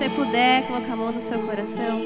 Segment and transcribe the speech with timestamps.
[0.00, 2.00] você puder colocar a mão no seu coração.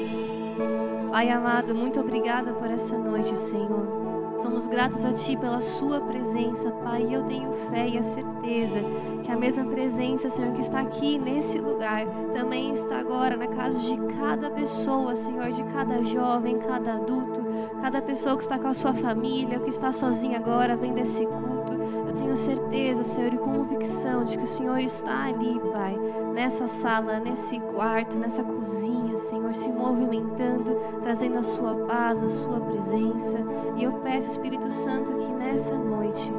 [1.11, 4.35] Pai amado, muito obrigada por essa noite, Senhor.
[4.37, 7.05] Somos gratos a Ti pela Sua presença, Pai.
[7.07, 8.79] E eu tenho fé e a certeza
[9.23, 13.79] que a mesma presença, Senhor, que está aqui nesse lugar, também está agora na casa
[13.79, 17.45] de cada pessoa, Senhor, de cada jovem, cada adulto,
[17.81, 21.71] cada pessoa que está com a sua família, que está sozinha agora, vem desse culto.
[22.05, 25.97] Eu tenho certeza, Senhor, e convicção de que o Senhor está ali, Pai,
[26.35, 32.59] nessa sala, nesse quarto, nessa cozinha, Senhor, se movimentando, trazendo a sua paz, a sua
[32.59, 33.37] presença.
[33.77, 36.31] E eu peço, Espírito Santo, que nessa noite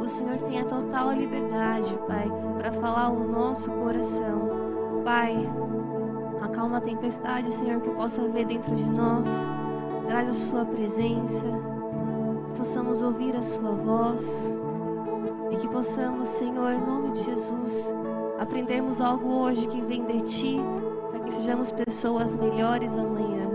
[0.00, 4.48] o Senhor tenha total liberdade, Pai, para falar o nosso coração.
[5.04, 5.36] Pai,
[6.40, 9.28] acalma a tempestade, Senhor, que eu possa ver dentro de nós.
[10.06, 11.44] Traz a sua presença,
[12.46, 14.50] que possamos ouvir a sua voz
[15.50, 17.92] e que possamos, Senhor, em nome de Jesus,
[18.42, 20.56] aprendermos algo hoje que vem de Ti,
[21.10, 23.48] para que sejamos pessoas melhores amanhã.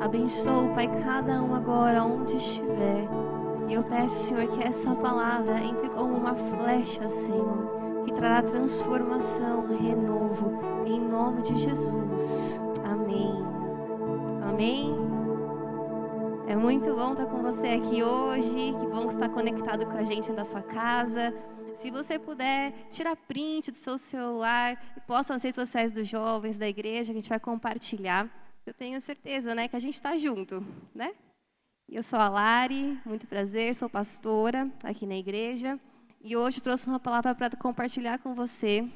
[0.00, 3.08] Abençoa, Pai, cada um agora, onde estiver.
[3.68, 9.66] E eu peço, Senhor, que essa palavra entre como uma flecha, Senhor, que trará transformação,
[9.66, 12.60] renovo, em nome de Jesus.
[12.84, 13.34] Amém.
[14.48, 14.94] Amém.
[16.46, 18.74] É muito bom estar com você aqui hoje.
[18.78, 21.32] Que bom estar conectado com a gente da sua casa.
[21.74, 26.58] Se você puder, tira print do seu celular e posta nas redes sociais dos jovens
[26.58, 28.28] da igreja, que a gente vai compartilhar.
[28.64, 30.64] Eu tenho certeza, né, que a gente está junto,
[30.94, 31.14] né?
[31.88, 35.78] Eu sou a Lari, muito prazer, sou pastora aqui na igreja
[36.22, 38.88] e hoje trouxe uma palavra para compartilhar com você,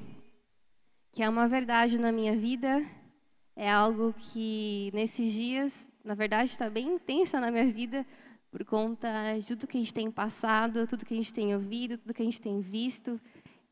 [1.13, 2.87] que é uma verdade na minha vida,
[3.57, 8.07] é algo que nesses dias, na verdade, está bem intensa na minha vida
[8.57, 11.99] por conta de tudo que a gente tem passado, tudo que a gente tem ouvido,
[11.99, 13.21] tudo que a gente tem visto.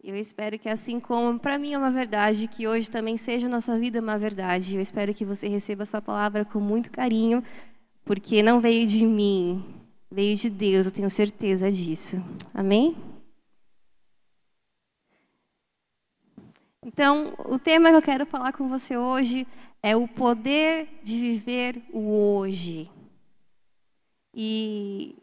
[0.02, 3.50] Eu espero que, assim como para mim é uma verdade, que hoje também seja a
[3.50, 4.76] nossa vida uma verdade.
[4.76, 7.42] Eu espero que você receba essa palavra com muito carinho,
[8.04, 9.64] porque não veio de mim,
[10.10, 12.22] veio de Deus, eu tenho certeza disso.
[12.52, 12.94] Amém?
[16.84, 19.46] Então, o tema que eu quero falar com você hoje
[19.82, 22.90] é o poder de viver o hoje.
[24.34, 25.16] E,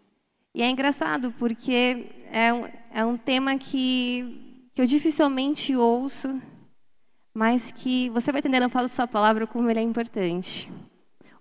[0.55, 6.41] e é engraçado porque é um, é um tema que, que eu dificilmente ouço,
[7.33, 10.71] mas que você vai entender, não falo sua palavra, como ele é importante.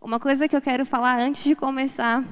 [0.00, 2.24] Uma coisa que eu quero falar antes de começar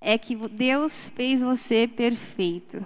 [0.00, 2.84] é que Deus fez você perfeito.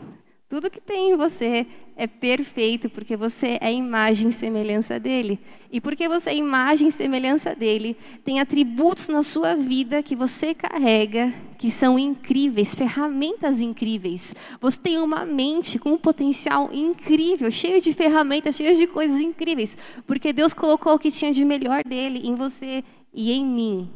[0.49, 1.66] Tudo que tem em você
[1.98, 5.38] é perfeito porque você é imagem e semelhança dele.
[5.70, 10.54] E porque você é imagem e semelhança dele, tem atributos na sua vida que você
[10.54, 14.32] carrega que são incríveis, ferramentas incríveis.
[14.60, 19.76] Você tem uma mente com um potencial incrível, cheio de ferramentas, cheio de coisas incríveis,
[20.06, 23.91] porque Deus colocou o que tinha de melhor dele em você e em mim.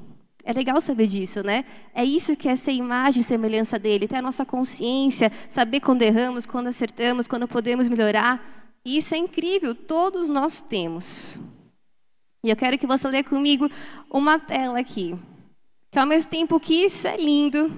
[0.45, 1.65] É legal saber disso, né?
[1.95, 6.03] É isso que é ser imagem e semelhança dele, ter a nossa consciência, saber quando
[6.03, 8.71] erramos, quando acertamos, quando podemos melhorar.
[8.85, 11.39] Isso é incrível, todos nós temos.
[12.45, 13.71] E eu quero que você leia comigo
[14.11, 15.17] uma tela aqui.
[15.93, 17.71] Que ao mesmo tempo que isso é lindo,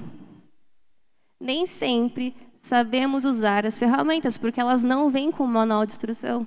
[1.38, 6.46] nem sempre sabemos usar as ferramentas, porque elas não vêm com manual de instrução.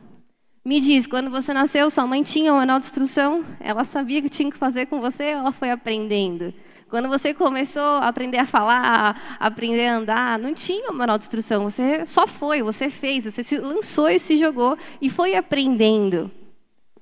[0.68, 3.46] Me diz, quando você nasceu, sua mãe tinha um manual de instrução?
[3.58, 6.54] Ela sabia o que tinha que fazer com você ou ela foi aprendendo?
[6.90, 11.18] Quando você começou a aprender a falar, a aprender a andar, não tinha um manual
[11.18, 11.64] de instrução.
[11.64, 16.30] Você só foi, você fez, você se lançou e se jogou e foi aprendendo.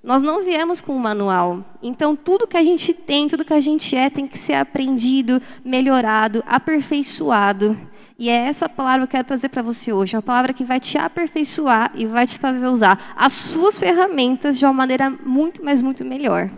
[0.03, 1.65] Nós não viemos com um manual.
[1.81, 5.41] Então, tudo que a gente tem, tudo que a gente é, tem que ser aprendido,
[5.63, 7.75] melhorado, aperfeiçoado.
[8.17, 10.79] E é essa palavra que eu quero trazer para você hoje, uma palavra que vai
[10.79, 15.81] te aperfeiçoar e vai te fazer usar as suas ferramentas de uma maneira muito, mas
[15.81, 16.49] muito melhor.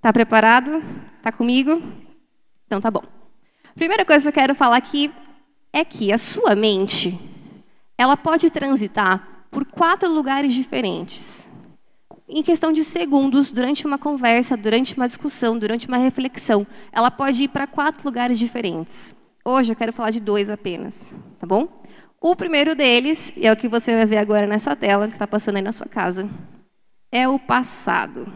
[0.00, 0.82] Tá preparado?
[1.22, 1.82] Tá comigo?
[2.66, 3.02] Então tá bom.
[3.74, 5.12] Primeira coisa que eu quero falar aqui
[5.72, 7.18] é que a sua mente,
[7.98, 11.46] ela pode transitar por quatro lugares diferentes.
[12.26, 17.44] Em questão de segundos, durante uma conversa, durante uma discussão, durante uma reflexão, ela pode
[17.44, 19.14] ir para quatro lugares diferentes.
[19.50, 21.10] Hoje eu quero falar de dois apenas,
[21.40, 21.66] tá bom?
[22.20, 25.26] O primeiro deles, e é o que você vai ver agora nessa tela, que está
[25.26, 26.28] passando aí na sua casa,
[27.10, 28.30] é o passado.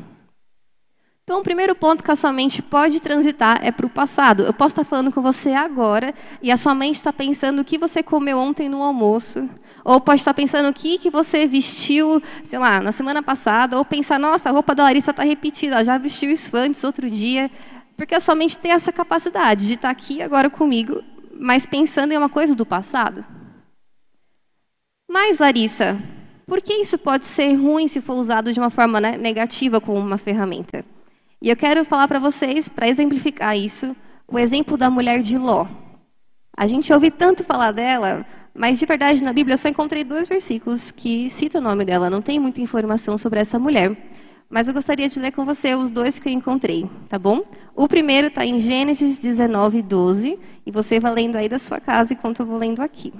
[1.23, 4.43] Então, o primeiro ponto que a sua mente pode transitar é para o passado.
[4.43, 7.77] Eu posso estar falando com você agora e a sua mente está pensando o que
[7.77, 9.47] você comeu ontem no almoço.
[9.85, 13.77] Ou pode estar pensando o que, que você vestiu, sei lá, na semana passada.
[13.77, 17.09] Ou pensar, nossa, a roupa da Larissa está repetida, ela já vestiu isso antes, outro
[17.11, 17.51] dia.
[18.03, 21.05] Porque a sua mente tem essa capacidade de estar aqui agora comigo,
[21.39, 23.25] mas pensando em uma coisa do passado.
[25.09, 25.97] Mas, Larissa,
[26.45, 30.01] Por que isso pode ser ruim se for usado de uma forma né, negativa como
[30.01, 30.85] uma ferramenta?
[31.41, 33.95] E eu quero falar para vocês, para exemplificar isso,
[34.27, 35.69] o exemplo da mulher de Ló.
[36.57, 40.27] A gente ouve tanto falar dela, mas de verdade na Bíblia eu só encontrei dois
[40.27, 42.11] versículos que citam o nome dela.
[42.11, 43.97] Não tem muita informação sobre essa mulher.
[44.53, 47.43] Mas eu gostaria de ler com você os dois que eu encontrei, tá bom?
[47.75, 52.13] O primeiro está em Gênesis 19, 12, e você vai lendo aí da sua casa
[52.13, 53.15] enquanto eu vou lendo aqui.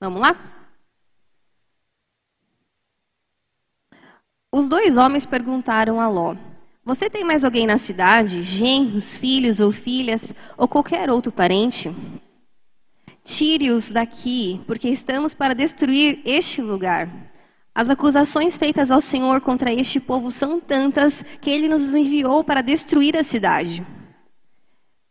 [0.00, 0.34] Vamos lá?
[4.50, 6.34] Os dois homens perguntaram a Ló:
[6.84, 11.94] Você tem mais alguém na cidade, genros, filhos ou filhas, ou qualquer outro parente?
[13.28, 17.10] Tire-os daqui, porque estamos para destruir este lugar.
[17.74, 22.62] As acusações feitas ao Senhor contra este povo são tantas que ele nos enviou para
[22.62, 23.86] destruir a cidade.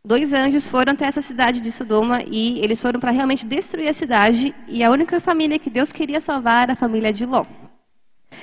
[0.03, 3.93] Dois anjos foram até essa cidade de Sodoma e eles foram para realmente destruir a
[3.93, 4.55] cidade.
[4.67, 7.45] E a única família que Deus queria salvar era a família de Ló.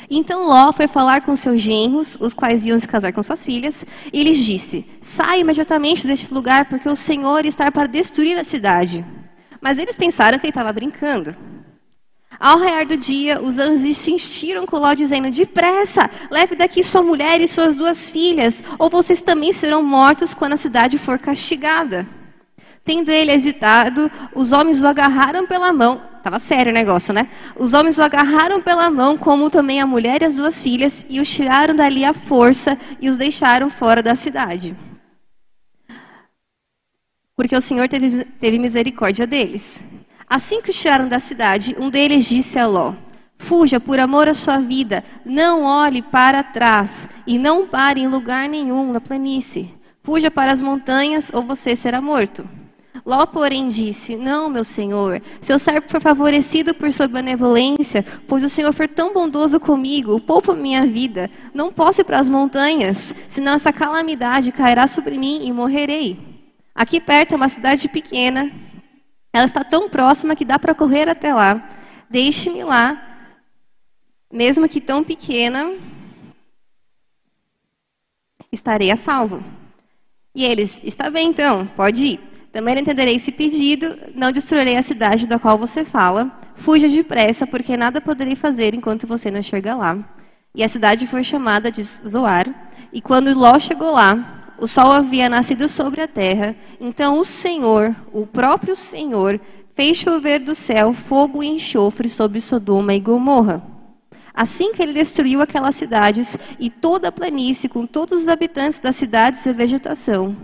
[0.08, 3.84] Então Ló foi falar com seus genros, os quais iam se casar com suas filhas,
[4.12, 9.04] e lhes disse: Saia imediatamente deste lugar, porque o Senhor está para destruir a cidade.
[9.64, 11.34] Mas eles pensaram que ele estava brincando.
[12.38, 17.40] Ao raiar do dia, os anjos insistiram com Ló, dizendo: Depressa, leve daqui sua mulher
[17.40, 22.06] e suas duas filhas, ou vocês também serão mortos quando a cidade for castigada.
[22.84, 26.02] Tendo ele hesitado, os homens o agarraram pela mão.
[26.18, 27.26] Estava sério o negócio, né?
[27.58, 31.20] Os homens o agarraram pela mão, como também a mulher e as duas filhas, e
[31.20, 34.76] os tiraram dali à força e os deixaram fora da cidade
[37.36, 39.82] porque o Senhor teve, teve misericórdia deles.
[40.28, 42.94] Assim que tiraram da cidade, um deles disse a Ló:
[43.36, 48.48] Fuja por amor à sua vida, não olhe para trás e não pare em lugar
[48.48, 49.72] nenhum na planície.
[50.02, 52.48] Fuja para as montanhas ou você será morto.
[53.04, 58.48] Ló, porém, disse: Não, meu senhor, seu servo foi favorecido por sua benevolência, pois o
[58.48, 61.30] senhor foi tão bondoso comigo, poupa minha vida.
[61.52, 66.33] Não posso ir para as montanhas, senão essa calamidade cairá sobre mim e morrerei.
[66.74, 68.50] Aqui perto é uma cidade pequena.
[69.32, 71.70] Ela está tão próxima que dá para correr até lá.
[72.10, 73.14] Deixe-me lá,
[74.32, 75.72] mesmo que tão pequena,
[78.50, 79.42] estarei a salvo.
[80.34, 82.20] E eles, está bem então, pode ir.
[82.52, 86.30] Também entenderei esse pedido, não destruirei a cidade da qual você fala.
[86.56, 89.98] Fuja depressa, porque nada poderei fazer enquanto você não chegar lá.
[90.54, 92.46] E a cidade foi chamada de Zoar.
[92.92, 96.54] E quando Ló chegou lá, o sol havia nascido sobre a terra.
[96.80, 99.40] Então o Senhor, o próprio Senhor,
[99.74, 103.62] fez chover do céu fogo e enxofre sobre Sodoma e Gomorra.
[104.32, 108.96] Assim que ele destruiu aquelas cidades e toda a planície, com todos os habitantes das
[108.96, 110.36] cidades e vegetação.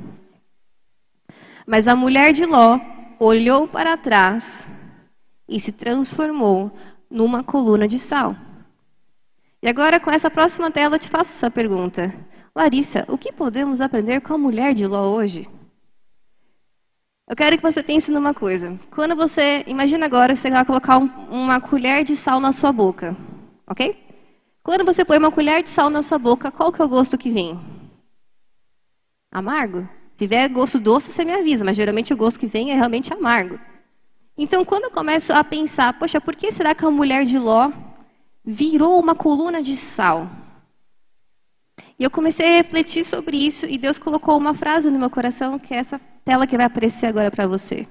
[1.66, 2.78] Mas a mulher de Ló
[3.18, 4.68] olhou para trás
[5.48, 6.70] e se transformou
[7.10, 8.36] numa coluna de sal.
[9.62, 12.14] E agora, com essa próxima tela, eu te faço essa pergunta.
[12.54, 15.48] Larissa, o que podemos aprender com a mulher de Ló hoje?
[17.28, 18.78] Eu quero que você pense numa coisa.
[18.90, 23.16] Quando você, imagina agora, você vai colocar um, uma colher de sal na sua boca,
[23.68, 23.96] ok?
[24.64, 27.16] Quando você põe uma colher de sal na sua boca, qual que é o gosto
[27.16, 27.58] que vem?
[29.30, 29.88] Amargo?
[30.16, 33.12] Se vier gosto doce, você me avisa, mas geralmente o gosto que vem é realmente
[33.12, 33.60] amargo.
[34.36, 37.70] Então, quando eu começo a pensar, poxa, por que será que a mulher de Ló
[38.44, 40.28] virou uma coluna de sal?
[42.00, 45.58] E eu comecei a refletir sobre isso e Deus colocou uma frase no meu coração,
[45.58, 47.86] que é essa tela que vai aparecer agora para você.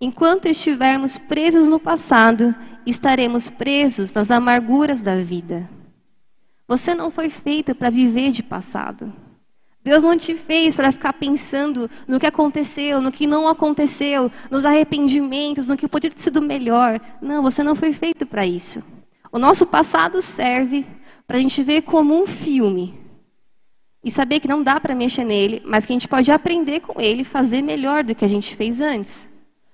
[0.00, 2.52] Enquanto estivermos presos no passado,
[2.84, 5.70] estaremos presos nas amarguras da vida.
[6.66, 9.12] Você não foi feita para viver de passado.
[9.84, 14.64] Deus não te fez para ficar pensando no que aconteceu, no que não aconteceu, nos
[14.64, 17.00] arrependimentos, no que podia ter sido melhor.
[17.22, 18.82] Não, você não foi feito para isso.
[19.30, 20.84] O nosso passado serve
[21.26, 22.94] para a gente ver como um filme
[24.04, 27.00] e saber que não dá para mexer nele, mas que a gente pode aprender com
[27.00, 29.28] ele fazer melhor do que a gente fez antes.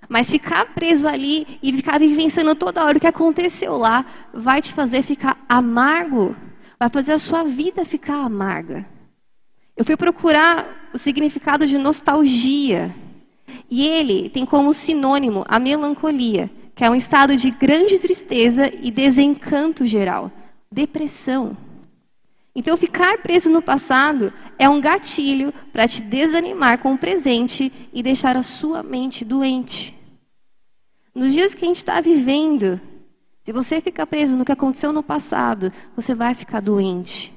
[0.08, 4.72] Mas ficar preso ali e ficar vivenciando toda hora o que aconteceu lá vai te
[4.72, 6.34] fazer ficar amargo,
[6.78, 8.86] vai fazer a sua vida ficar amarga.
[9.76, 12.94] Eu fui procurar o significado de nostalgia.
[13.70, 18.90] E ele tem como sinônimo a melancolia, que é um estado de grande tristeza e
[18.90, 20.30] desencanto geral
[20.72, 21.56] depressão.
[22.54, 28.02] Então, ficar preso no passado é um gatilho para te desanimar com o presente e
[28.02, 29.94] deixar a sua mente doente.
[31.14, 32.80] Nos dias que a gente está vivendo,
[33.44, 37.32] se você ficar preso no que aconteceu no passado, você vai ficar doente.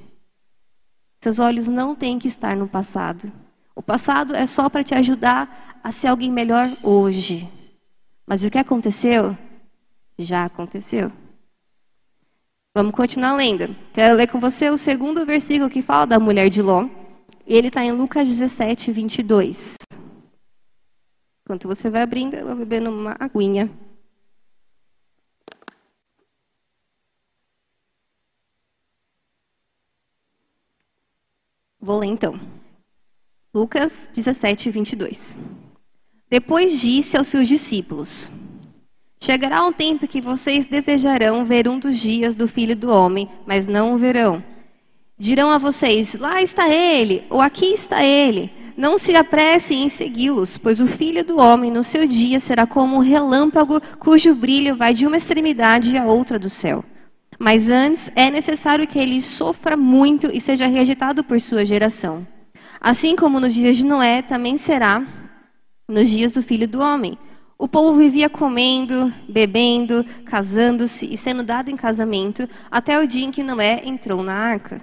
[1.20, 3.32] Seus olhos não têm que estar no passado.
[3.74, 7.48] O passado é só para te ajudar a ser alguém melhor hoje.
[8.26, 9.36] Mas o que aconteceu?
[10.18, 11.10] Já aconteceu.
[12.76, 13.74] Vamos continuar lendo.
[13.94, 16.86] Quero ler com você o segundo versículo que fala da mulher de Ló.
[17.46, 19.76] Ele está em Lucas 17, 22.
[21.42, 23.70] Enquanto você vai abrindo, eu vou bebendo uma aguinha.
[31.80, 32.38] Vou ler então.
[33.54, 35.34] Lucas 17, 22.
[36.28, 38.30] Depois disse aos seus discípulos:
[39.18, 43.66] Chegará um tempo que vocês desejarão ver um dos dias do filho do homem, mas
[43.66, 44.42] não o verão.
[45.18, 48.52] Dirão a vocês: Lá está ele, ou aqui está ele.
[48.76, 52.96] Não se apressem em segui-los, pois o filho do homem no seu dia será como
[52.96, 56.84] um relâmpago cujo brilho vai de uma extremidade à outra do céu.
[57.38, 62.26] Mas antes é necessário que ele sofra muito e seja rejeitado por sua geração.
[62.78, 65.02] Assim como nos dias de Noé, também será
[65.88, 67.18] nos dias do filho do homem.
[67.58, 73.30] O povo vivia comendo, bebendo, casando-se e sendo dado em casamento até o dia em
[73.30, 74.82] que Noé entrou na arca.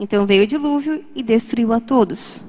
[0.00, 2.42] Então veio o dilúvio e destruiu a todos.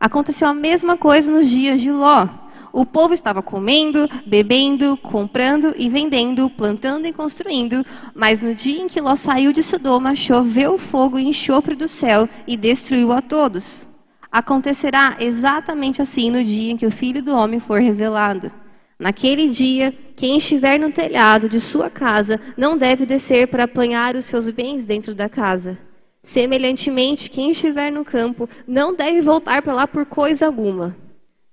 [0.00, 2.26] Aconteceu a mesma coisa nos dias de Ló.
[2.72, 8.88] O povo estava comendo, bebendo, comprando e vendendo, plantando e construindo, mas no dia em
[8.88, 13.86] que Ló saiu de Sodoma, choveu fogo e enxofre do céu e destruiu a todos.
[14.30, 18.61] Acontecerá exatamente assim no dia em que o Filho do Homem for revelado.
[19.02, 24.26] Naquele dia, quem estiver no telhado de sua casa não deve descer para apanhar os
[24.26, 25.76] seus bens dentro da casa.
[26.22, 30.96] Semelhantemente, quem estiver no campo não deve voltar para lá por coisa alguma.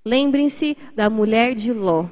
[0.06, 2.06] Lembrem-se da mulher de Ló.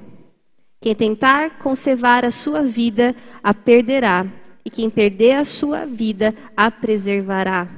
[0.82, 4.26] Quem tentar conservar a sua vida, a perderá,
[4.66, 7.70] e quem perder a sua vida, a preservará.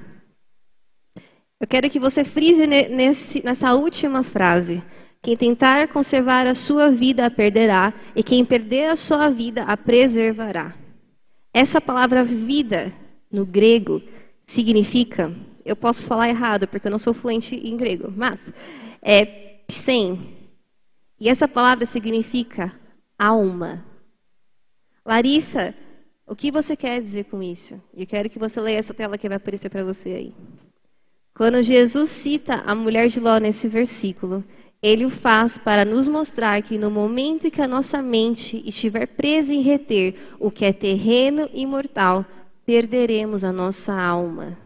[1.60, 4.82] Eu quero que você frise nesse, nessa última frase.
[5.22, 9.76] Quem tentar conservar a sua vida, a perderá, e quem perder a sua vida, a
[9.76, 10.74] preservará.
[11.54, 12.94] Essa palavra vida,
[13.30, 14.02] no grego,
[14.46, 15.36] significa,
[15.66, 18.52] eu posso falar errado, porque eu não sou fluente em grego, mas
[19.02, 20.38] é sem.
[21.20, 22.74] E essa palavra significa
[23.18, 23.86] alma.
[25.06, 25.76] Larissa,
[26.26, 27.82] o que você quer dizer com isso?
[27.94, 30.36] Eu quero que você leia essa tela que vai aparecer para você aí.
[31.36, 34.44] Quando Jesus cita a mulher de Ló nesse versículo,
[34.82, 39.06] ele o faz para nos mostrar que no momento em que a nossa mente estiver
[39.06, 42.26] presa em reter o que é terreno e mortal,
[42.66, 44.58] perderemos a nossa alma.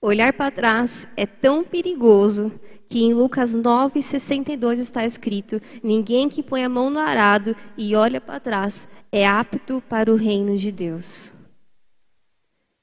[0.00, 2.52] Olhar para trás é tão perigoso
[2.88, 8.20] que em Lucas 9,62 está escrito: Ninguém que põe a mão no arado e olha
[8.20, 11.35] para trás é apto para o reino de Deus.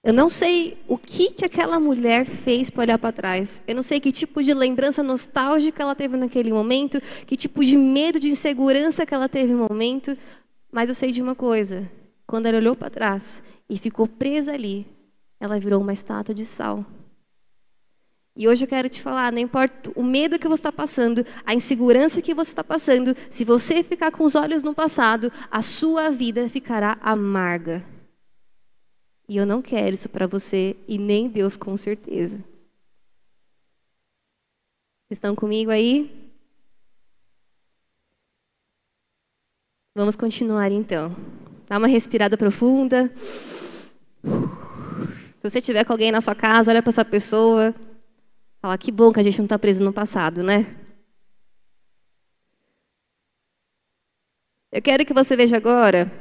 [0.03, 3.63] Eu não sei o que, que aquela mulher fez para olhar para trás.
[3.65, 7.77] Eu não sei que tipo de lembrança nostálgica ela teve naquele momento, que tipo de
[7.77, 10.17] medo, de insegurança que ela teve no momento.
[10.69, 11.89] Mas eu sei de uma coisa:
[12.27, 14.85] quando ela olhou para trás e ficou presa ali,
[15.39, 16.85] ela virou uma estátua de sal.
[18.35, 21.53] E hoje eu quero te falar, não importa o medo que você está passando, a
[21.53, 26.09] insegurança que você está passando, se você ficar com os olhos no passado, a sua
[26.09, 27.92] vida ficará amarga.
[29.33, 32.39] E eu não quero isso para você e nem Deus com certeza.
[35.09, 36.31] Estão comigo aí?
[39.95, 41.15] Vamos continuar então.
[41.67, 43.11] Dá uma respirada profunda.
[44.21, 47.73] Se você tiver com alguém na sua casa, olha para essa pessoa.
[48.61, 50.75] Fala, que bom que a gente não está preso no passado, né?
[54.71, 56.11] Eu quero que você veja agora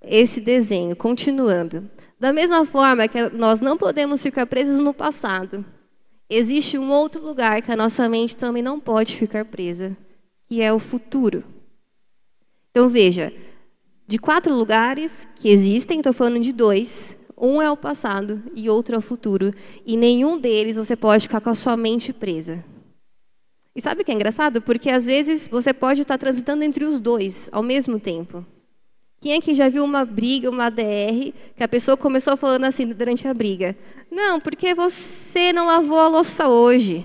[0.00, 1.90] esse desenho, continuando.
[2.20, 5.64] Da mesma forma que nós não podemos ficar presos no passado,
[6.28, 9.96] existe um outro lugar que a nossa mente também não pode ficar presa,
[10.46, 11.42] que é o futuro.
[12.70, 13.32] Então veja,
[14.06, 18.94] de quatro lugares que existem, estou falando de dois, um é o passado e outro
[18.94, 19.50] é o futuro.
[19.86, 22.62] E nenhum deles você pode ficar com a sua mente presa.
[23.74, 24.60] E sabe o que é engraçado?
[24.60, 28.44] Porque às vezes você pode estar transitando entre os dois ao mesmo tempo.
[29.20, 32.86] Quem é que já viu uma briga, uma DR, que a pessoa começou falando assim
[32.86, 33.76] durante a briga?
[34.10, 37.04] Não, porque você não lavou a louça hoje.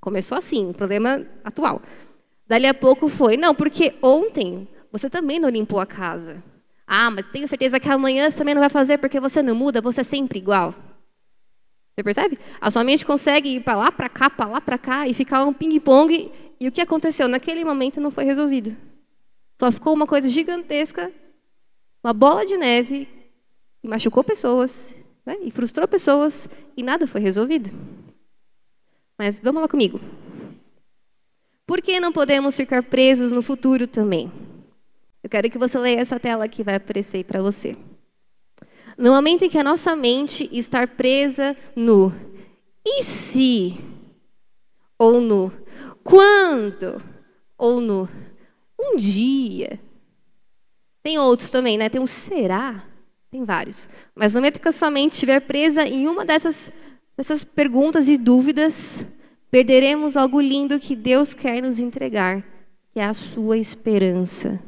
[0.00, 1.80] Começou assim, o problema atual.
[2.48, 6.42] Dali a pouco foi, não, porque ontem você também não limpou a casa.
[6.84, 9.80] Ah, mas tenho certeza que amanhã você também não vai fazer porque você não muda,
[9.80, 10.74] você é sempre igual.
[11.94, 12.36] Você percebe?
[12.60, 15.44] A sua mente consegue ir para lá, para cá, para lá, para cá e ficar
[15.44, 16.32] um ping-pong.
[16.58, 17.28] E o que aconteceu?
[17.28, 18.76] Naquele momento não foi resolvido.
[19.58, 21.12] Só ficou uma coisa gigantesca,
[22.04, 23.08] uma bola de neve,
[23.82, 24.94] machucou pessoas,
[25.24, 25.38] né?
[25.40, 26.46] e frustrou pessoas,
[26.76, 27.70] e nada foi resolvido.
[29.18, 29.98] Mas vamos lá comigo.
[31.66, 34.30] Por que não podemos ficar presos no futuro também?
[35.22, 37.74] Eu quero que você leia essa tela que vai aparecer para você.
[38.98, 42.12] No momento em que a nossa mente está presa no
[42.84, 43.78] e se,
[44.98, 45.50] ou no
[46.02, 47.02] quando,
[47.56, 48.06] ou no
[48.78, 49.80] um dia.
[51.04, 51.90] Tem outros também, né?
[51.90, 52.82] Tem um será,
[53.30, 53.90] tem vários.
[54.14, 56.72] Mas no momento que a sua mente estiver presa em uma dessas,
[57.14, 59.04] dessas perguntas e dúvidas,
[59.50, 62.42] perderemos algo lindo que Deus quer nos entregar,
[62.90, 64.58] que é a sua esperança.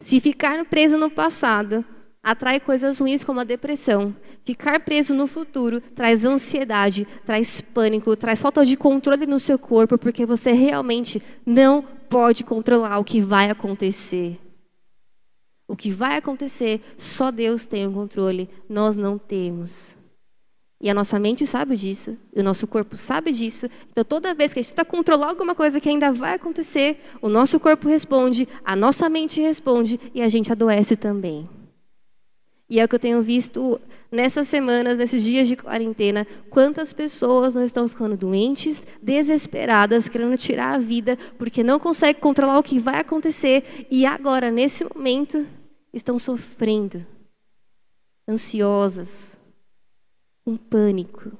[0.00, 1.84] Se ficar preso no passado,
[2.22, 4.14] atrai coisas ruins como a depressão.
[4.44, 9.98] Ficar preso no futuro traz ansiedade, traz pânico, traz falta de controle no seu corpo,
[9.98, 14.38] porque você realmente não pode controlar o que vai acontecer.
[15.66, 19.96] O que vai acontecer, só Deus tem o controle, nós não temos.
[20.80, 23.68] E a nossa mente sabe disso, o nosso corpo sabe disso.
[23.90, 27.28] Então, toda vez que a gente tenta controlar alguma coisa que ainda vai acontecer, o
[27.28, 31.48] nosso corpo responde, a nossa mente responde e a gente adoece também.
[32.70, 33.80] E é o que eu tenho visto
[34.12, 40.74] nessas semanas, nesses dias de quarentena, quantas pessoas não estão ficando doentes, desesperadas, querendo tirar
[40.74, 45.46] a vida, porque não conseguem controlar o que vai acontecer e agora, nesse momento,
[45.92, 47.06] estão sofrendo,
[48.28, 49.38] ansiosas,
[50.46, 51.32] um pânico.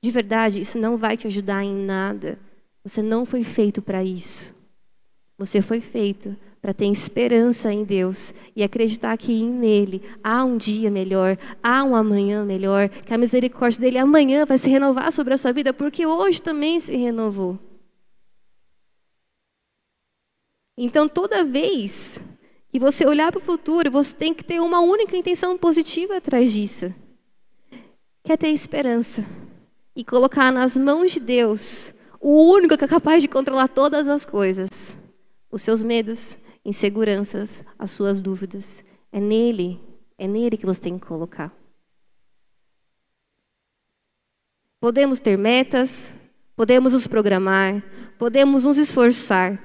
[0.00, 2.38] De verdade, isso não vai te ajudar em nada.
[2.84, 4.54] Você não foi feito para isso.
[5.36, 10.90] Você foi feito para ter esperança em Deus e acreditar que nele há um dia
[10.90, 15.38] melhor, há um amanhã melhor, que a misericórdia dele amanhã vai se renovar sobre a
[15.38, 17.58] sua vida, porque hoje também se renovou.
[20.76, 22.20] Então, toda vez
[22.70, 26.52] que você olhar para o futuro, você tem que ter uma única intenção positiva atrás
[26.52, 26.92] disso
[28.28, 29.24] quer ter esperança
[29.96, 34.22] e colocar nas mãos de Deus, o único que é capaz de controlar todas as
[34.22, 34.94] coisas,
[35.50, 38.84] os seus medos, inseguranças, as suas dúvidas.
[39.10, 39.80] É nele,
[40.16, 41.52] é nele que você tem que colocar.
[44.80, 46.12] Podemos ter metas,
[46.54, 47.82] podemos nos programar,
[48.18, 49.60] podemos nos esforçar,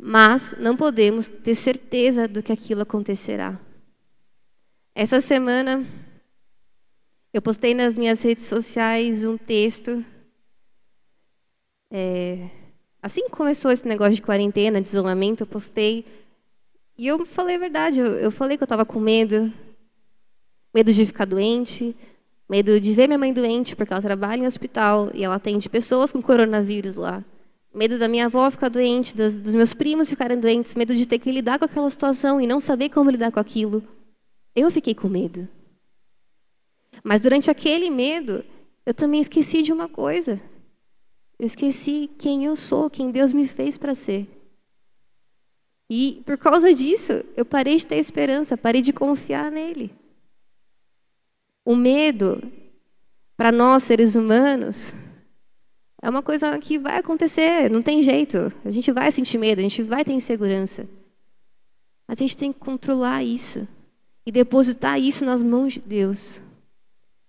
[0.00, 3.58] mas não podemos ter certeza do que aquilo acontecerá.
[4.94, 5.86] Essa semana
[7.32, 10.04] eu postei nas minhas redes sociais um texto.
[11.90, 12.50] É,
[13.02, 16.04] assim que começou esse negócio de quarentena, de isolamento, eu postei.
[16.96, 18.00] E eu falei a verdade.
[18.00, 19.52] Eu, eu falei que eu estava com medo.
[20.74, 21.96] Medo de ficar doente.
[22.48, 26.10] Medo de ver minha mãe doente, porque ela trabalha em hospital e ela atende pessoas
[26.10, 27.22] com coronavírus lá.
[27.74, 30.74] Medo da minha avó ficar doente, das, dos meus primos ficarem doentes.
[30.74, 33.82] Medo de ter que lidar com aquela situação e não saber como lidar com aquilo.
[34.56, 35.46] Eu fiquei com medo.
[37.04, 38.44] Mas durante aquele medo,
[38.84, 40.40] eu também esqueci de uma coisa.
[41.38, 44.28] Eu esqueci quem eu sou, quem Deus me fez para ser.
[45.88, 49.94] E por causa disso, eu parei de ter esperança, parei de confiar nele.
[51.64, 52.42] O medo,
[53.36, 54.94] para nós seres humanos,
[56.02, 58.52] é uma coisa que vai acontecer, não tem jeito.
[58.64, 60.88] A gente vai sentir medo, a gente vai ter insegurança.
[62.06, 63.66] A gente tem que controlar isso
[64.24, 66.42] e depositar isso nas mãos de Deus.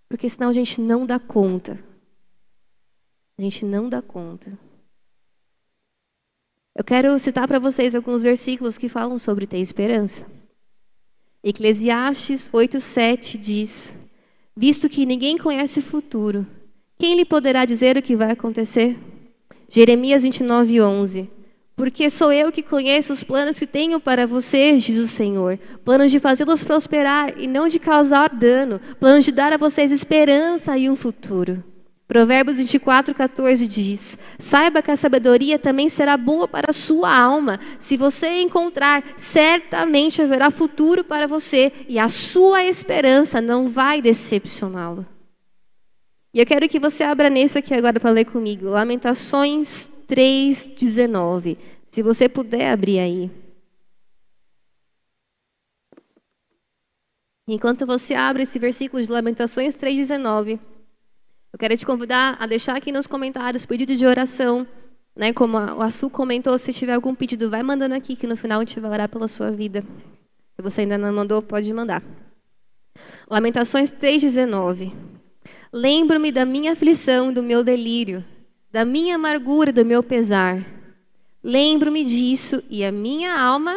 [0.08, 1.78] Porque senão a gente não dá conta.
[3.40, 4.52] A gente não dá conta.
[6.76, 10.28] Eu quero citar para vocês alguns versículos que falam sobre ter esperança.
[11.42, 13.96] Eclesiastes 8:7 diz:
[14.54, 16.46] Visto que ninguém conhece o futuro,
[16.98, 19.00] quem lhe poderá dizer o que vai acontecer?
[19.70, 21.30] Jeremias 29:11
[21.78, 25.58] porque sou eu que conheço os planos que tenho para você, diz o Senhor.
[25.86, 28.82] Planos de fazê-los prosperar e não de causar dano.
[29.00, 31.64] Planos de dar a vocês esperança e um futuro.
[32.10, 37.60] Provérbios 24, 14 diz: Saiba que a sabedoria também será boa para a sua alma.
[37.80, 45.06] Se você encontrar, certamente haverá futuro para você e a sua esperança não vai decepcioná-lo.
[46.34, 48.70] E eu quero que você abra nesse aqui agora para ler comigo.
[48.70, 51.58] Lamentações 3,19.
[51.92, 53.32] Se você puder abrir aí.
[57.48, 60.60] Enquanto você abre esse versículo de Lamentações 3,19,
[61.52, 64.68] eu quero te convidar a deixar aqui nos comentários pedido de oração.
[65.16, 68.38] Né, como a, a Su comentou, se tiver algum pedido, vai mandando aqui, que no
[68.38, 69.84] final a gente vai orar pela sua vida.
[70.56, 72.02] Se você ainda não mandou, pode mandar.
[73.30, 74.94] Lamentações 3,19.
[75.74, 78.24] Lembro-me da minha aflição do meu delírio
[78.72, 80.64] da minha amargura, do meu pesar.
[81.44, 83.76] Lembro-me disso e a minha alma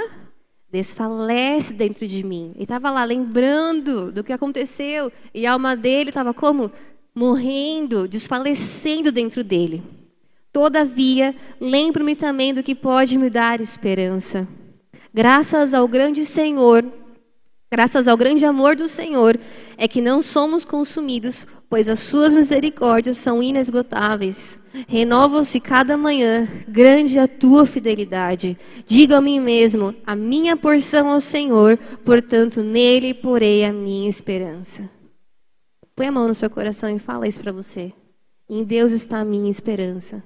[0.71, 2.53] desfalece dentro de mim.
[2.55, 6.71] Ele estava lá lembrando do que aconteceu e a alma dele estava como?
[7.15, 9.83] Morrendo, desfalecendo dentro dele.
[10.53, 14.47] Todavia, lembro-me também do que pode me dar esperança.
[15.13, 16.85] Graças ao grande Senhor,
[17.71, 19.39] graças ao grande amor do Senhor,
[19.77, 24.59] é que não somos consumidos, pois as suas misericórdias são inesgotáveis.
[24.87, 28.59] Renovam-se cada manhã, grande a tua fidelidade.
[28.87, 34.89] Digo a mim mesmo: a minha porção ao Senhor, portanto nele porei a minha esperança.
[35.95, 37.93] Põe a mão no seu coração e fala isso para você.
[38.49, 40.23] Em Deus está a minha esperança.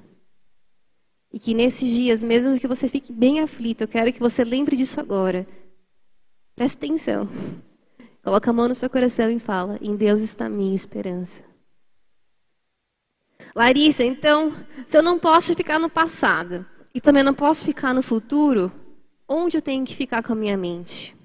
[1.33, 4.77] E que nesses dias, mesmo que você fique bem aflito, eu quero que você lembre
[4.77, 5.47] disso agora.
[6.55, 7.29] Preste atenção.
[8.23, 11.43] Coloca a mão no seu coração e fala: Em Deus está a minha esperança.
[13.55, 14.55] Larissa, então,
[14.87, 18.71] se eu não posso ficar no passado e também não posso ficar no futuro,
[19.29, 21.16] onde eu tenho que ficar com a minha mente?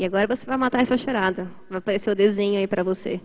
[0.00, 1.44] E agora você vai matar essa charada.
[1.68, 3.20] Vai aparecer o desenho aí para você.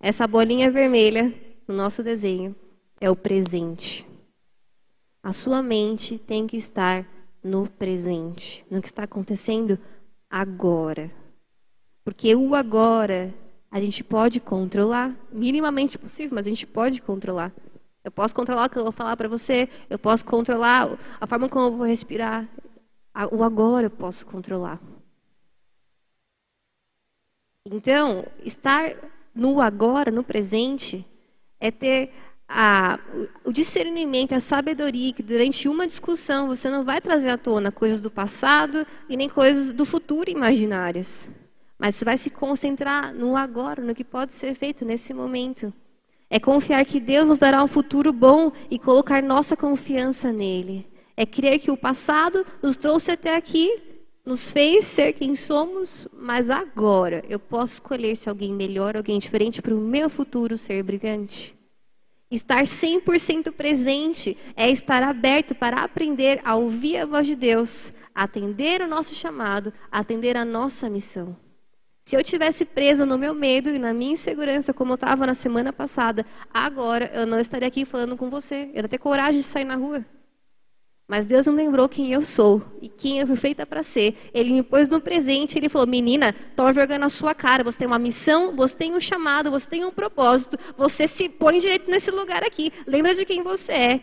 [0.00, 1.34] Essa bolinha vermelha
[1.68, 2.56] no nosso desenho
[2.98, 4.06] é o presente.
[5.22, 7.06] A sua mente tem que estar
[7.44, 9.78] no presente, no que está acontecendo
[10.30, 11.10] agora.
[12.02, 13.30] Porque o agora
[13.70, 17.52] a gente pode controlar, minimamente possível, mas a gente pode controlar.
[18.02, 21.50] Eu posso controlar o que eu vou falar para você, eu posso controlar a forma
[21.50, 22.48] como eu vou respirar.
[23.30, 24.80] O agora eu posso controlar.
[27.66, 28.94] Então, estar
[29.34, 31.04] no agora, no presente,
[31.60, 32.10] é ter
[32.48, 32.98] a,
[33.44, 38.00] o discernimento, a sabedoria que durante uma discussão você não vai trazer à tona coisas
[38.00, 41.30] do passado e nem coisas do futuro imaginárias.
[41.78, 45.72] Mas você vai se concentrar no agora, no que pode ser feito nesse momento.
[46.30, 50.86] É confiar que Deus nos dará um futuro bom e colocar nossa confiança nele.
[51.16, 53.89] É crer que o passado nos trouxe até aqui
[54.30, 59.60] nos fez ser quem somos, mas agora eu posso escolher se alguém melhor, alguém diferente
[59.60, 61.58] para o meu futuro ser brilhante.
[62.30, 68.80] Estar 100% presente é estar aberto para aprender a ouvir a voz de Deus, atender
[68.80, 71.36] o nosso chamado, atender a nossa missão.
[72.04, 75.34] Se eu tivesse presa no meu medo e na minha insegurança, como eu estava na
[75.34, 78.70] semana passada, agora eu não estaria aqui falando com você.
[78.74, 80.04] Eu não ter coragem de sair na rua.
[81.10, 84.16] Mas Deus me lembrou quem eu sou e quem eu fui feita para ser.
[84.32, 87.86] Ele me pôs no presente, ele falou: "Menina, toma vergonha na sua cara, você tem
[87.88, 92.12] uma missão, você tem um chamado, você tem um propósito, você se põe direito nesse
[92.12, 92.72] lugar aqui.
[92.86, 94.00] Lembra de quem você é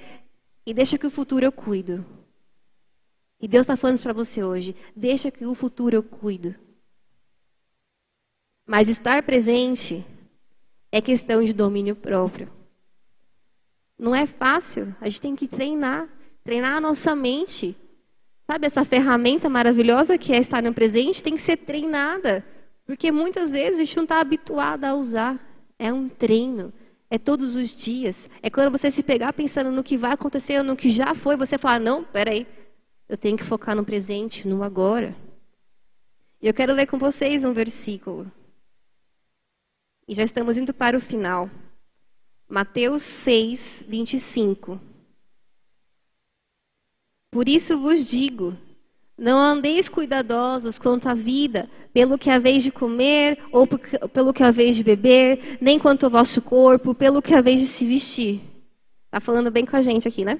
[0.65, 2.05] e deixa que o futuro eu cuido."
[3.39, 4.75] E Deus está falando isso para você hoje.
[4.93, 6.53] Deixa que o futuro eu cuido.
[8.65, 10.05] Mas estar presente
[10.91, 12.51] é questão de domínio próprio.
[13.97, 16.16] Não é fácil, a gente tem que treinar
[16.47, 17.75] treinar a nossa mente.
[18.49, 22.45] Sabe, essa ferramenta maravilhosa que é estar no presente tem que ser treinada.
[22.85, 25.37] Porque muitas vezes a gente não está habituado a usar.
[25.77, 26.71] É um treino.
[27.09, 28.29] É todos os dias.
[28.41, 31.57] É quando você se pegar pensando no que vai acontecer, no que já foi, você
[31.57, 32.47] fala: não, peraí,
[33.09, 35.13] eu tenho que focar no presente, no agora.
[36.41, 38.31] E eu quero ler com vocês um versículo.
[40.07, 41.49] E já estamos indo para o final.
[42.47, 44.79] Mateus 6, 25.
[47.37, 48.57] Por isso vos digo:
[49.15, 53.67] não andeis cuidadosos quanto à vida, pelo que haveis de comer, ou
[54.11, 57.85] pelo que haveis de beber, nem quanto ao vosso corpo, pelo que haveis de se
[57.85, 58.41] vestir.
[59.05, 60.39] Está falando bem com a gente aqui, né?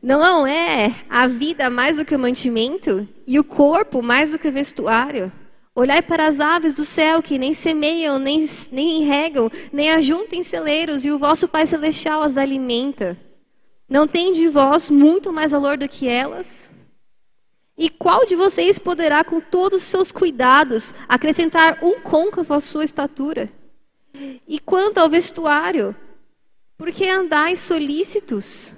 [0.00, 4.46] Não é a vida mais do que o mantimento e o corpo mais do que
[4.46, 5.32] o vestuário?
[5.74, 10.44] Olhai para as aves do céu que nem semeiam, nem, nem regam, nem ajuntam em
[10.44, 13.18] celeiros, e o vosso Pai Celestial as alimenta.
[13.90, 16.70] Não tem de vós muito mais valor do que elas?
[17.76, 22.84] E qual de vocês poderá, com todos os seus cuidados, acrescentar um côncavo à sua
[22.84, 23.50] estatura?
[24.46, 25.96] E quanto ao vestuário,
[26.78, 28.72] por que andais solícitos?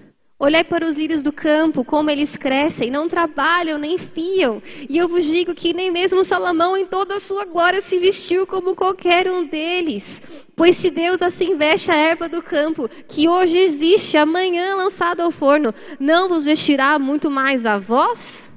[0.45, 4.61] Olhai para os lírios do campo, como eles crescem, não trabalham nem fiam.
[4.91, 8.45] E eu vos digo que nem mesmo Salomão, em toda a sua glória, se vestiu
[8.45, 10.21] como qualquer um deles.
[10.57, 15.31] Pois se Deus assim veste a erva do campo, que hoje existe, amanhã lançada ao
[15.31, 18.51] forno, não vos vestirá muito mais a vós?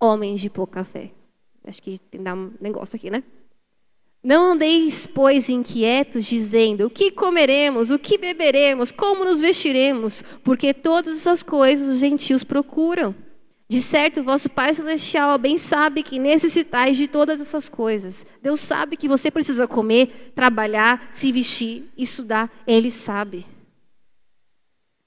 [0.00, 1.12] Homens de pouca fé.
[1.64, 3.22] Acho que tem que dar um negócio aqui, né?
[4.22, 10.74] Não andeis, pois, inquietos, dizendo: o que comeremos, o que beberemos, como nos vestiremos, porque
[10.74, 13.14] todas essas coisas os gentios procuram.
[13.66, 18.26] De certo, vosso Pai Celestial bem sabe que necessitais de todas essas coisas.
[18.42, 22.50] Deus sabe que você precisa comer, trabalhar, se vestir, estudar.
[22.66, 23.46] Ele sabe.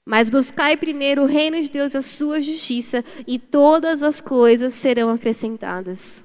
[0.04, 4.72] Mas buscai primeiro o reino de Deus e a sua justiça, e todas as coisas
[4.72, 6.24] serão acrescentadas.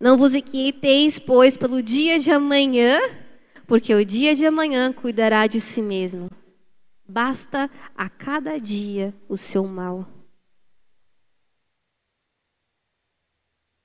[0.00, 2.98] Não vos inquieteis, pois, pelo dia de amanhã,
[3.66, 6.30] porque o dia de amanhã cuidará de si mesmo.
[7.06, 10.06] Basta a cada dia o seu mal.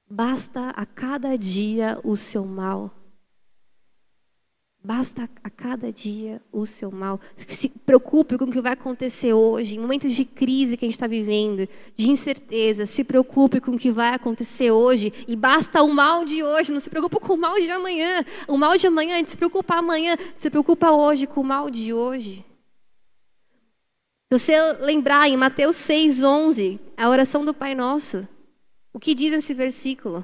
[0.10, 2.99] Basta a cada dia o seu mal.
[4.82, 7.20] Basta a cada dia o seu mal.
[7.50, 10.96] Se preocupe com o que vai acontecer hoje, em momentos de crise que a gente
[10.96, 12.86] está vivendo, de incerteza.
[12.86, 15.12] Se preocupe com o que vai acontecer hoje.
[15.28, 16.72] E basta o mal de hoje.
[16.72, 18.24] Não se preocupe com o mal de amanhã.
[18.48, 20.16] O mal de amanhã, a gente se preocupa amanhã.
[20.38, 22.46] Se preocupa hoje com o mal de hoje.
[24.32, 28.26] Se você lembrar em Mateus 6, 11, a oração do Pai Nosso,
[28.94, 30.24] o que diz esse versículo?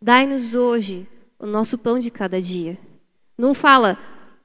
[0.00, 2.78] Dai-nos hoje o nosso pão de cada dia.
[3.36, 3.98] Não fala,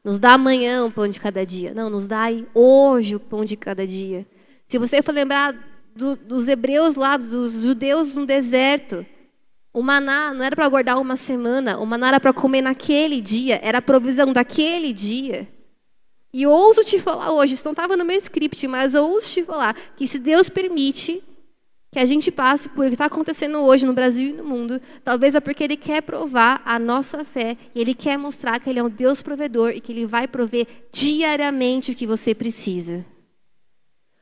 [0.03, 1.73] nos dá amanhã o pão de cada dia.
[1.73, 4.25] Não, nos dai hoje o pão de cada dia.
[4.67, 5.55] Se você for lembrar
[5.95, 9.05] do, dos hebreus lá, dos judeus no deserto,
[9.73, 13.59] o maná não era para guardar uma semana, o maná era para comer naquele dia,
[13.63, 15.47] era a provisão daquele dia.
[16.33, 19.75] E ouso te falar hoje, isso não estava no meu script, mas ouso te falar
[19.95, 21.23] que se Deus permite,
[21.91, 24.79] que a gente passe por o que está acontecendo hoje no Brasil e no mundo,
[25.03, 28.79] talvez é porque Ele quer provar a nossa fé e Ele quer mostrar que Ele
[28.79, 33.03] é um Deus provedor e que Ele vai prover diariamente o que você precisa.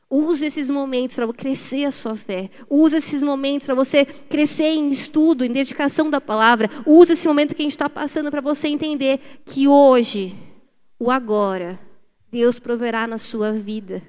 [0.10, 2.50] Use esses momentos para crescer a sua fé.
[2.70, 6.70] Use esses momentos para você crescer em estudo, em dedicação da palavra.
[6.86, 10.34] Use esse momento que a gente está passando para você entender que hoje,
[10.98, 11.78] o agora,
[12.32, 14.02] Deus proverá na sua vida.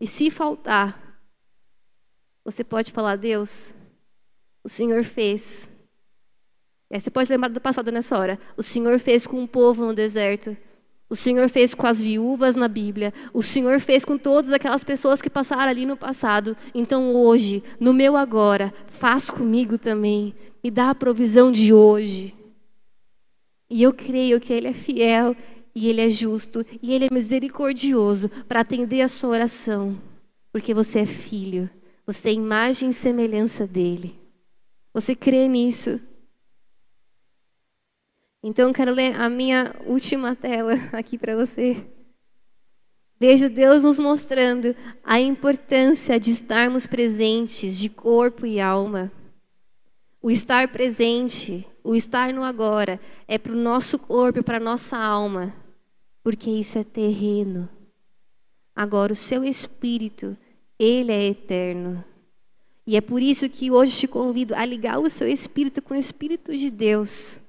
[0.00, 1.03] E se faltar,
[2.44, 3.74] você pode falar, Deus,
[4.62, 5.68] o Senhor fez.
[6.92, 8.38] Você pode lembrar do passado nessa hora.
[8.56, 10.56] O Senhor fez com o povo no deserto.
[11.08, 13.12] O Senhor fez com as viúvas na Bíblia.
[13.32, 16.56] O Senhor fez com todas aquelas pessoas que passaram ali no passado.
[16.74, 20.34] Então hoje, no meu agora, faz comigo também.
[20.62, 22.34] Me dá a provisão de hoje.
[23.68, 25.34] E eu creio que Ele é fiel
[25.74, 30.00] e Ele é justo e Ele é misericordioso para atender a sua oração,
[30.52, 31.68] porque você é filho.
[32.06, 34.18] Você é imagem e semelhança dele.
[34.92, 35.98] Você crê nisso?
[38.42, 41.82] Então, quero ler a minha última tela aqui para você.
[43.18, 49.10] Vejo Deus nos mostrando a importância de estarmos presentes de corpo e alma.
[50.20, 54.96] O estar presente, o estar no agora, é para o nosso corpo para a nossa
[54.96, 55.54] alma,
[56.22, 57.68] porque isso é terreno.
[58.76, 60.36] Agora, o seu espírito
[60.84, 62.04] ele é eterno.
[62.86, 65.96] E é por isso que hoje te convido a ligar o seu espírito com o
[65.96, 67.40] espírito de Deus.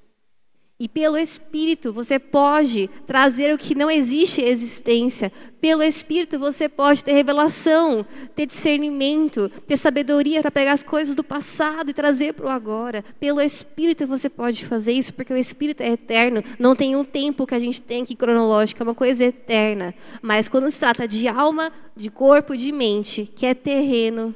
[0.78, 5.32] E pelo Espírito você pode trazer o que não existe existência.
[5.58, 11.24] Pelo Espírito você pode ter revelação, ter discernimento, ter sabedoria para pegar as coisas do
[11.24, 13.02] passado e trazer para o agora.
[13.18, 16.42] Pelo Espírito você pode fazer isso, porque o Espírito é eterno.
[16.58, 19.94] Não tem um tempo que a gente tem aqui cronológico, é uma coisa eterna.
[20.20, 24.34] Mas quando se trata de alma, de corpo, de mente, que é terreno,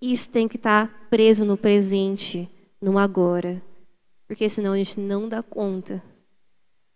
[0.00, 2.48] isso tem que estar preso no presente,
[2.80, 3.60] no agora
[4.26, 6.02] porque senão a gente não dá conta.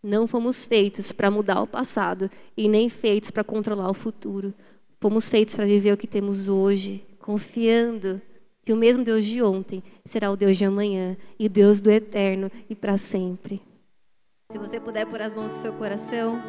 [0.02, 4.54] Não fomos feitos para mudar o passado e nem feitos para controlar o futuro.
[5.00, 8.20] Fomos feitos para viver o que temos hoje, confiando
[8.64, 11.90] que o mesmo Deus de ontem será o Deus de amanhã e o Deus do
[11.90, 13.62] eterno e para sempre.
[14.52, 16.40] Se você puder pôr as mãos no seu coração,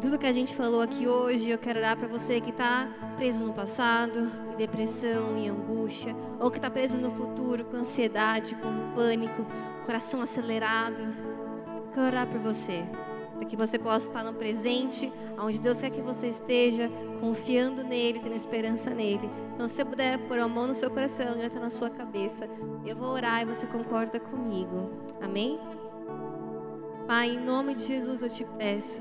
[0.00, 3.44] tudo que a gente falou aqui hoje, eu quero dar para você que está preso
[3.44, 8.94] no passado, em depressão, em angústia, ou que está preso no futuro, com ansiedade, com
[8.94, 9.44] pânico,
[9.88, 11.14] coração acelerado.
[11.94, 12.84] Quero orar por você,
[13.34, 16.90] para que você possa estar no presente, onde Deus quer que você esteja,
[17.22, 19.30] confiando nele, tendo esperança nele.
[19.54, 22.46] Então, se você puder pôr a mão no seu coração e outra na sua cabeça,
[22.84, 24.90] eu vou orar e você concorda comigo.
[25.22, 25.58] Amém?
[27.06, 29.00] Pai, em nome de Jesus eu te peço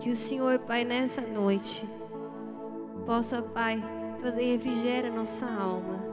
[0.00, 1.88] que o Senhor, Pai, nessa noite,
[3.06, 3.82] possa, Pai,
[4.20, 6.07] trazer refrigério à nossa alma.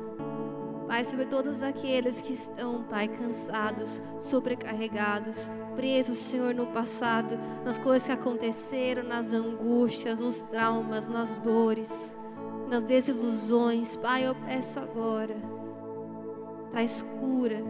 [0.87, 8.05] Pai, sobre todos aqueles que estão, Pai, cansados, sobrecarregados, presos, Senhor, no passado, nas coisas
[8.05, 12.17] que aconteceram, nas angústias, nos traumas, nas dores,
[12.69, 13.95] nas desilusões.
[13.95, 15.35] Pai, eu peço agora,
[16.71, 17.63] traz cura,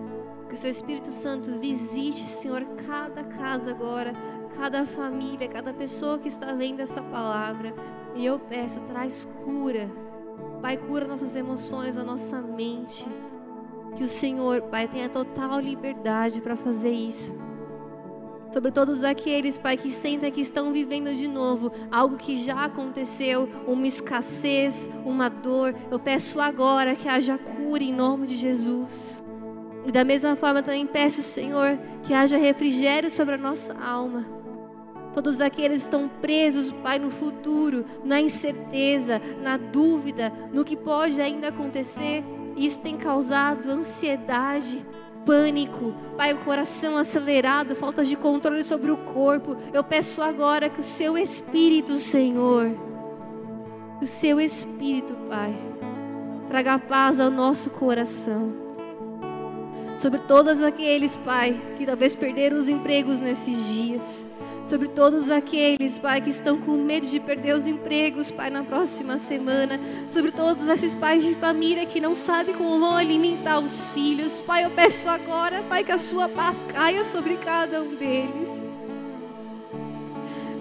[0.49, 4.11] que o Seu Espírito Santo visite, Senhor, cada casa agora,
[4.55, 7.73] cada família, cada pessoa que está vendo essa palavra.
[8.13, 9.89] E eu peço, traz cura
[10.65, 13.07] Pai, cura nossas emoções, a nossa mente.
[13.95, 17.37] Que o Senhor, Pai, tenha total liberdade para fazer isso.
[18.51, 23.47] Sobre todos aqueles, Pai, que sentem que estão vivendo de novo algo que já aconteceu,
[23.67, 25.75] uma escassez, uma dor.
[25.91, 29.23] Eu peço agora que haja cura em nome de Jesus.
[29.85, 34.25] E da mesma forma também peço, Senhor, que haja refrigério sobre a nossa alma.
[35.15, 41.21] Todos aqueles que estão presos, Pai, no futuro, na incerteza, na dúvida, no que pode
[41.21, 42.21] ainda acontecer,
[42.57, 44.85] isso tem causado ansiedade,
[45.25, 49.55] pânico, Pai, o coração acelerado, falta de controle sobre o corpo.
[49.73, 52.67] Eu peço agora que o seu Espírito, Senhor,
[54.01, 55.57] o seu Espírito, Pai,
[56.49, 58.65] traga paz ao nosso coração
[59.97, 64.27] sobre todos aqueles, Pai, que talvez perderam os empregos nesses dias.
[64.69, 69.19] Sobre todos aqueles, Pai, que estão com medo de perder os empregos, Pai, na próxima
[69.19, 69.79] semana.
[70.09, 74.41] Sobre todos esses pais de família que não sabem como vão alimentar os filhos.
[74.41, 78.65] Pai, eu peço agora, Pai, que a sua paz caia sobre cada um deles.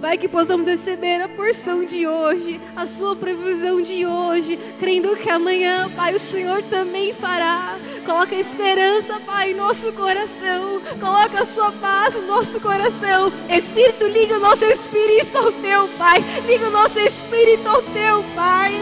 [0.02, 5.30] Pai, que possamos receber a porção de hoje, a sua previsão de hoje, crendo que
[5.30, 7.78] amanhã, Pai, o Senhor também fará.
[8.04, 10.80] Coloca a esperança, Pai, em nosso coração.
[11.00, 13.32] Coloca a sua paz no nosso coração.
[13.48, 16.22] Espírito, liga o nosso espírito ao teu, Pai.
[16.46, 18.74] Liga o nosso espírito ao teu, Pai.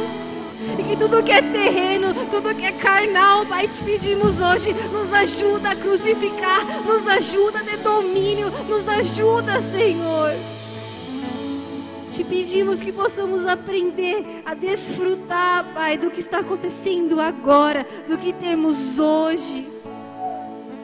[0.78, 5.12] E que tudo que é terreno, tudo que é carnal, Pai, te pedimos hoje, nos
[5.12, 10.32] ajuda a crucificar, nos ajuda a ter domínio, nos ajuda, Senhor.
[12.12, 18.34] Te pedimos que possamos aprender a desfrutar, Pai, do que está acontecendo agora, do que
[18.34, 19.66] temos hoje,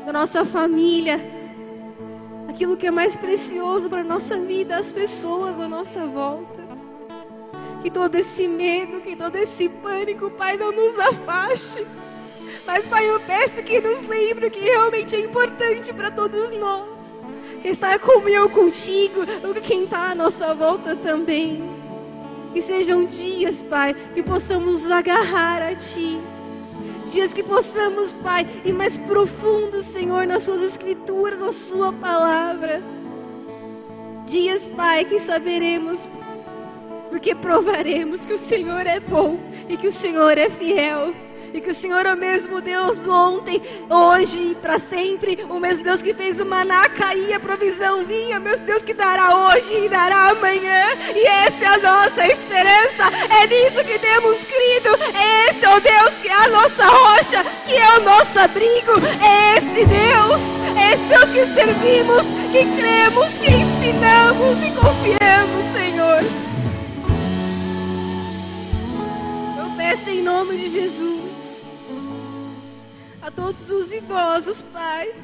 [0.07, 1.21] da nossa família,
[2.49, 6.67] aquilo que é mais precioso para a nossa vida, as pessoas à nossa volta.
[7.83, 11.87] Que todo esse medo, que todo esse pânico, Pai, não nos afaste.
[12.67, 16.98] Mas, Pai, eu peço que nos lembre que realmente é importante para todos nós
[17.63, 19.21] que está comigo, contigo,
[19.63, 21.63] quem está à nossa volta também.
[22.53, 26.19] Que sejam dias, Pai, que possamos agarrar a Ti.
[27.11, 32.83] Dias que possamos, Pai, ir mais profundo, Senhor, nas Suas Escrituras, na Sua palavra.
[34.27, 36.09] Dias, Pai, que saberemos,
[37.11, 41.15] porque provaremos que o Senhor é bom e que o Senhor é fiel.
[41.53, 45.45] E que o Senhor é o mesmo Deus ontem, hoje e para sempre.
[45.49, 48.39] O mesmo Deus que fez o maná cair, a provisão vinha.
[48.39, 50.85] O mesmo Deus que dará hoje e dará amanhã.
[51.15, 53.05] E essa é a nossa esperança.
[53.43, 54.91] É nisso que temos crido.
[55.49, 58.93] Esse é o Deus que é a nossa rocha, que é o nosso abrigo.
[59.23, 60.43] É esse Deus,
[60.77, 66.21] é esse Deus que servimos, que cremos, que ensinamos e confiamos, Senhor.
[69.59, 71.18] Eu peço em nome de Jesus
[73.29, 75.15] a todos os idosos, Pai,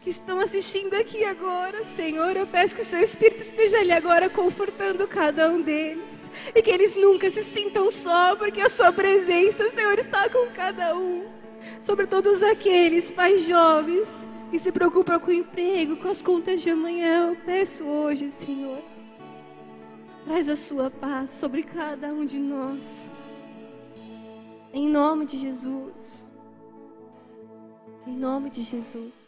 [0.00, 4.30] que estão assistindo aqui agora, Senhor, eu peço que o Seu Espírito esteja ali agora
[4.30, 9.68] confortando cada um deles e que eles nunca se sintam só, porque a Sua presença,
[9.72, 11.26] Senhor, está com cada um.
[11.82, 14.08] Sobre todos aqueles, pais jovens,
[14.50, 18.82] que se preocupam com o emprego, com as contas de amanhã, eu peço hoje, Senhor,
[20.24, 23.10] traz a Sua paz sobre cada um de nós.
[24.72, 26.31] Em nome de Jesus.
[28.04, 29.21] Em nome de Jesus.